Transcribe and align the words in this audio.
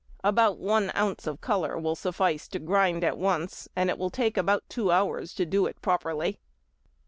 About 0.23 0.57
one 0.57 0.89
oz. 0.95 1.27
of 1.27 1.41
colour 1.41 1.77
will 1.77 1.93
suffice 1.95 2.47
to 2.47 2.57
grind 2.57 3.03
at 3.03 3.19
once, 3.19 3.69
and 3.75 3.87
it 3.87 3.99
will 3.99 4.09
take 4.09 4.35
about 4.35 4.67
two 4.67 4.89
hours 4.89 5.31
to 5.35 5.45
do 5.45 5.67
it 5.67 5.79
properly. 5.83 6.39